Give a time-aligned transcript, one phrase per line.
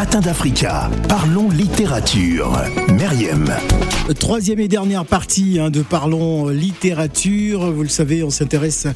[0.00, 0.88] Matin d'Africa.
[1.10, 2.58] Parlons littérature.
[2.88, 3.52] Meriem.
[4.18, 7.70] Troisième et dernière partie hein, de Parlons littérature.
[7.70, 8.86] Vous le savez, on s'intéresse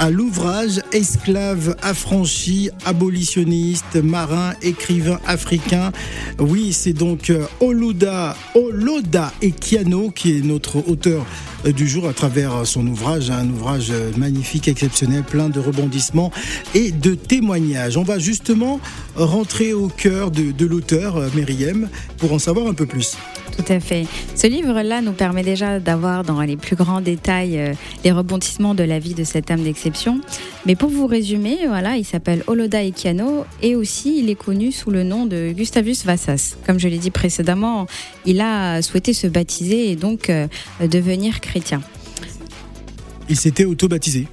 [0.00, 5.92] à l'ouvrage Esclave affranchi, abolitionniste, marin, écrivain africain.
[6.40, 11.24] Oui, c'est donc euh, Oluda, Oloda Ekiano qui est notre auteur
[11.66, 16.32] euh, du jour à travers son ouvrage, un ouvrage magnifique, exceptionnel, plein de rebondissements
[16.74, 17.96] et de témoignages.
[17.96, 18.80] On va justement
[19.14, 21.88] rentrer au cœur de, de l'auteur, euh, Myriam,
[22.18, 23.16] pour en savoir un peu plus.
[23.56, 24.06] Tout à fait.
[24.36, 27.74] Ce livre-là nous permet déjà d'avoir dans les plus grands détails euh,
[28.04, 30.20] les rebondissements de la vie de cette âme d'exception.
[30.64, 34.90] Mais pour vous résumer, voilà, il s'appelle Oloda Ekiano et aussi il est connu sous
[34.90, 36.56] le nom de Gustavus Vassas.
[36.66, 37.86] Comme je l'ai dit précédemment,
[38.26, 40.46] il a souhaité se baptiser et donc euh,
[40.80, 41.80] devenir chrétien.
[43.28, 44.26] Il s'était auto-baptisé.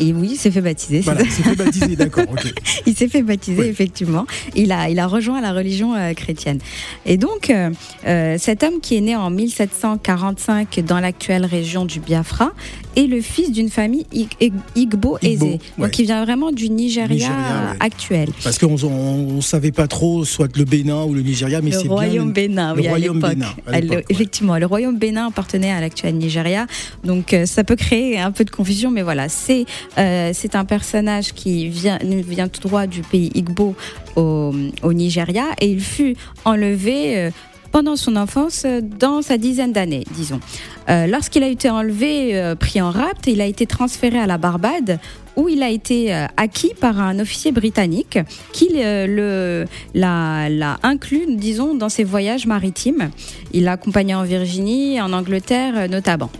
[0.00, 1.00] Et oui, il s'est fait baptiser.
[1.00, 2.24] Voilà, il s'est fait baptiser, d'accord.
[2.86, 3.66] il s'est fait baptiser, Oui.
[3.68, 4.26] effectivement.
[4.54, 6.58] Il a, il a rejoint la religion euh, chrétienne.
[7.04, 7.70] Et donc, euh,
[8.06, 12.52] euh, cet homme qui est né en 1745 dans l'actuelle région du Biafra
[12.96, 15.36] est le fils d'une famille Ig- Ig- Igbo ouais.
[15.78, 17.36] Donc, il vient vraiment du Nigeria, Nigeria,
[17.72, 17.76] ouais.
[17.80, 18.28] actuel.
[18.42, 21.88] Parce qu'on ne savait pas trop, soit le Bénin ou le Nigeria, mais le c'est
[21.88, 22.48] royaume bien.
[22.48, 23.20] Bénin, le oui, royaume.
[23.20, 24.04] Bénin, à À l'époque, le- ouais.
[24.08, 26.66] Effectivement, le royaume Bénin appartenait à l'actuel Nigeria,
[27.04, 29.66] donc euh, ça peut créer un peu de confusion, mais voilà, c'est
[29.98, 33.74] euh, c'est un personnage qui vient tout droit du pays Igbo
[34.16, 34.52] au,
[34.92, 37.18] Nigeria et il fut enlevé.
[37.18, 37.30] euh,
[37.72, 40.40] pendant son enfance, euh, dans sa dizaine d'années, disons.
[40.88, 45.00] Lorsqu'il a été enlevé, pris en rapt, il a été transféré à la Barbade,
[45.34, 48.20] où il a été acquis par un officier britannique
[48.52, 53.10] qui l'a, inclus, disons, dans ses voyages maritimes.
[53.52, 56.30] Il l'a accompagné en Virginie, en Angleterre notamment.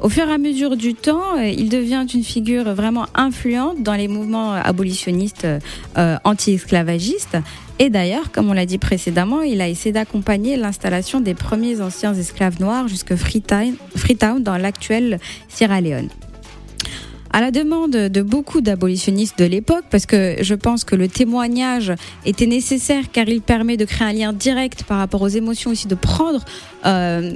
[0.00, 3.92] Au fur et à mesure du temps, euh, il devient une figure vraiment influente dans
[3.92, 5.46] les mouvements abolitionnistes
[5.98, 7.36] euh, anti-esclavagistes.
[7.78, 12.14] Et d'ailleurs, comme on l'a dit précédemment, il a essayé d'accompagner l'installation des premiers anciens
[12.14, 16.08] esclaves noirs jusque Freetown, dans l'actuelle Sierra Leone.
[17.32, 21.92] À la demande de beaucoup d'abolitionnistes de l'époque, parce que je pense que le témoignage
[22.24, 25.86] était nécessaire car il permet de créer un lien direct par rapport aux émotions aussi,
[25.86, 26.44] de prendre
[26.86, 27.34] euh,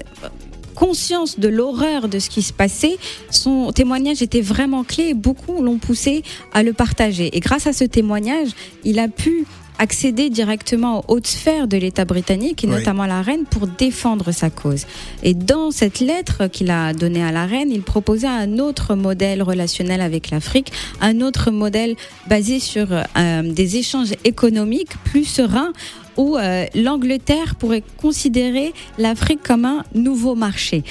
[0.74, 2.96] conscience de l'horreur de ce qui se passait.
[3.30, 7.36] Son témoignage était vraiment clé et beaucoup l'ont poussé à le partager.
[7.36, 8.48] Et grâce à ce témoignage,
[8.84, 9.46] il a pu
[9.78, 12.74] accéder directement aux hautes sphères de l'État britannique et Oui.
[12.74, 14.86] notamment la reine pour défendre sa cause.
[15.24, 19.42] Et dans cette lettre qu'il a donnée à la reine, il proposait un autre modèle
[19.42, 20.70] relationnel avec l'Afrique,
[21.00, 21.96] un autre modèle
[22.28, 25.72] basé sur euh, des échanges économiques plus sereins
[26.16, 30.82] où euh, l'Angleterre pourrait considérer l'Afrique comme un nouveau marché.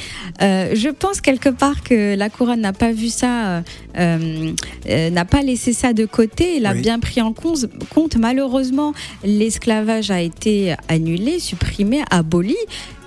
[0.41, 3.63] Euh, je pense quelque part que la couronne n'a pas vu ça,
[3.97, 4.51] euh,
[4.87, 6.81] n'a pas laissé ça de côté, elle a Oui.
[6.81, 7.65] bien pris en compte.
[7.89, 8.15] compte.
[8.17, 12.57] Malheureusement, l'esclavage a été annulé, supprimé, aboli,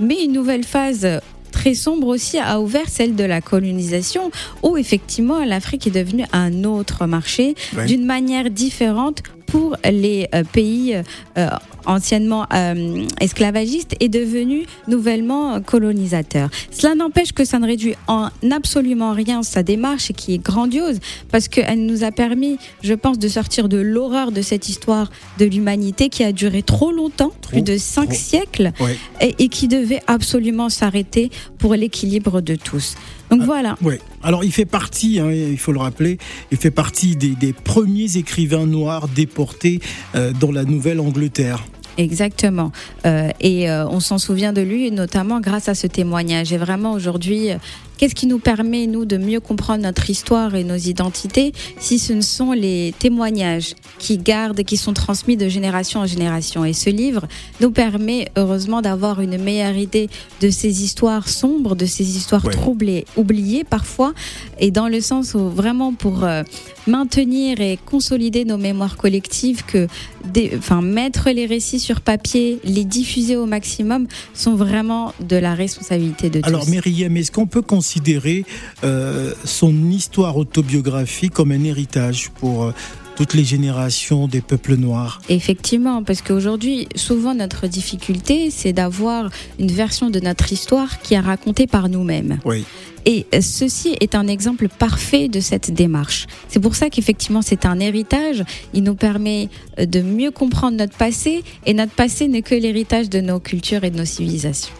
[0.01, 1.07] mais une nouvelle phase
[1.53, 4.31] très sombre aussi a ouvert celle de la colonisation,
[4.63, 7.55] où effectivement l'Afrique est devenue un autre marché
[7.87, 10.97] d'une manière différente pour les euh, pays
[11.39, 11.49] euh,
[11.87, 16.49] anciennement euh, esclavagistes et devenus nouvellement colonisateurs.
[16.71, 20.99] Cela n'empêche que ça ne réduit en absolument rien sa démarche qui est grandiose
[21.31, 25.45] parce qu'elle nous a permis, je pense, de sortir de l'horreur de cette histoire de
[25.45, 28.15] l'humanité qui a duré trop longtemps, plus de cinq trop.
[28.19, 28.97] siècles, Ouais.
[29.21, 32.95] et, et qui devait absolument s'arrêter pour l'équilibre de tous.
[33.31, 33.47] Donc Ah.
[33.47, 33.77] voilà.
[33.83, 34.01] Ouais.
[34.23, 36.19] Alors il fait partie, hein, il faut le rappeler,
[36.51, 39.81] il fait partie des, des premiers écrivains noirs déportés
[40.15, 41.65] euh, dans la Nouvelle-Angleterre.
[41.99, 42.73] Exactement.
[43.07, 46.53] Euh, et euh, on s'en souvient de lui, notamment grâce à ce témoignage.
[46.53, 47.51] Et vraiment, aujourd'hui,
[47.97, 52.13] qu'est-ce qui nous permet, nous, de mieux comprendre notre histoire et nos identités si ce
[52.13, 56.65] ne sont les témoignages qui gardent, qui sont transmis de génération en génération?
[56.65, 57.27] Et ce livre
[57.61, 60.09] nous permet, heureusement, d'avoir une meilleure idée
[60.41, 62.53] de ces histoires sombres, de ces histoires Ouais.
[62.53, 64.13] troublées, oubliées parfois,
[64.61, 66.43] et dans le sens où vraiment pour euh,
[66.87, 69.87] maintenir et consolider nos mémoires collectives que
[70.25, 75.55] des- enfin, mettre les récits sur papier, les diffuser au maximum, sont vraiment de la
[75.55, 76.71] responsabilité de Alors tous.
[76.71, 78.45] Myriam, est-ce qu'on peut considérer
[78.83, 82.73] euh, son histoire autobiographique comme un héritage pour euh,
[83.15, 89.31] toutes les générations des peuples noirs Effectivement, parce qu'aujourd'hui, souvent notre difficulté, c'est d'avoir
[89.61, 92.41] une version de notre histoire qui est racontée par nous-mêmes.
[92.45, 92.65] Oui.
[93.05, 96.27] Et ceci est un exemple parfait de cette démarche.
[96.49, 98.43] C'est pour ça qu'effectivement c'est un héritage.
[98.75, 99.49] Il nous permet
[99.79, 103.85] euh, de mieux comprendre notre passé et notre passé n'est que l'héritage de nos cultures
[103.85, 104.75] et de nos civilisations.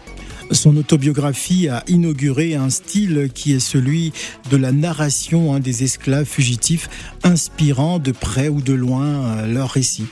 [0.51, 4.13] Son autobiographie a inauguré un style qui est celui
[4.49, 6.89] de la narration hein, des esclaves fugitifs,
[7.23, 10.05] inspirant de près ou de loin euh, leur récit.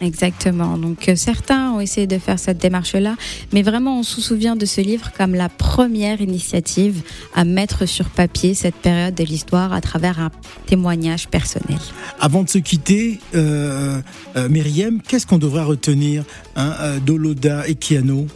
[0.00, 0.76] Exactement.
[0.76, 3.16] Donc euh, certains ont essayé de faire cette démarche-là,
[3.52, 7.02] mais vraiment on se souvient de ce livre comme la première initiative
[7.34, 10.30] à mettre sur papier cette période de l'histoire à travers un
[10.66, 11.78] témoignage personnel.
[12.20, 14.00] Avant de se quitter, euh,
[14.36, 16.24] euh, Myriam, qu'est-ce qu'on devrait retenir
[16.56, 18.26] hein, d'Oloda et Kiano?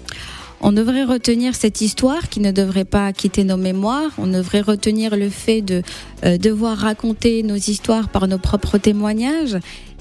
[0.61, 4.11] On devrait retenir cette histoire qui ne devrait pas quitter nos mémoires.
[4.19, 5.83] On devrait retenir le fait de
[6.25, 9.57] euh, devoir raconter nos histoires par nos propres témoignages.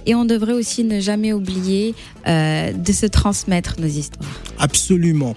[0.08, 1.94] Et on devrait aussi ne jamais oublier
[2.28, 4.28] euh, de se transmettre nos histoires.
[4.58, 5.36] Absolument.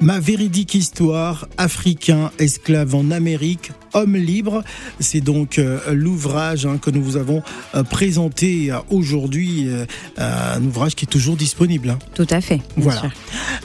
[0.00, 4.62] Ma véridique histoire, africain, esclave en Amérique, homme libre.
[5.00, 7.42] C'est donc euh, l'ouvrage hein, que nous vous avons
[7.74, 9.66] euh, présenté aujourd'hui,
[10.16, 11.90] un ouvrage qui est toujours disponible.
[11.90, 11.98] hein.
[12.14, 12.60] Tout à fait.
[12.76, 13.00] Voilà.
[13.00, 13.10] sûr.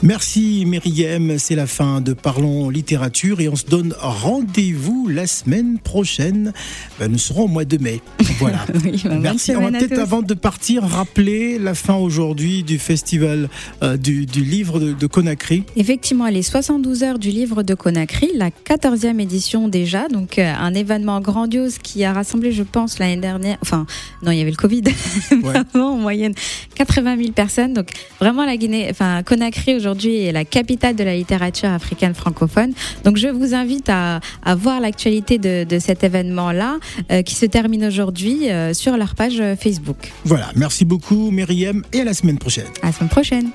[0.02, 5.78] Merci Myriam, c'est la fin de Parlons littérature et on se donne rendez-vous la semaine
[5.78, 6.52] prochaine.
[6.98, 8.00] Ben, nous serons au mois de mai.
[8.38, 8.58] Voilà.
[8.84, 9.56] Oui, Merci.
[9.56, 13.50] On va peut-être avant de partir rappeler la fin aujourd'hui du festival
[13.82, 15.64] euh, du, du livre de, de Conakry.
[15.76, 20.72] Effectivement, les 72 heures du livre de Conakry, la 14e édition déjà, donc euh, un
[20.72, 23.84] événement grandiose qui a rassemblé, je pense, l'année dernière, enfin,
[24.22, 24.84] non, il y avait le Covid,
[25.42, 26.32] vraiment en moyenne
[26.76, 27.74] 80 000 personnes.
[27.74, 32.72] Donc vraiment, la Guinée, enfin, Conakry aujourd'hui est la capitale de la littérature africaine francophone.
[33.04, 36.78] Donc je vous invite à, à voir l'actualité de, de cet événement-là
[37.12, 40.10] euh, qui se termine aujourd'hui sur leur page Facebook.
[40.56, 42.66] Merci beaucoup Myriam et à la semaine prochaine.
[42.82, 43.50] À la semaine prochaine.